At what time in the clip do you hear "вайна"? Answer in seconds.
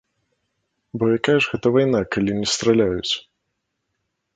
1.77-2.01